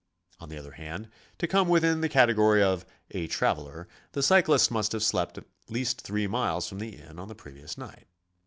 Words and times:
On 0.39 0.49
the 0.49 0.57
other 0.57 0.71
hand, 0.71 1.09
to 1.37 1.47
come 1.47 1.67
within 1.67 2.01
the 2.01 2.09
category 2.09 2.63
of 2.63 2.87
"a 3.11 3.27
traveler," 3.27 3.87
the 4.13 4.23
cyclist 4.23 4.71
mUvrt 4.71 4.93
have 4.93 5.03
slept 5.03 5.37
at 5.37 5.45
least 5.69 6.01
three 6.01 6.25
miles 6.25 6.67
from 6.67 6.79
the 6.79 6.95
inn 6.95 7.19
on 7.19 7.27
the 7.27 7.35
previous 7.35 7.77
night. 7.77 8.07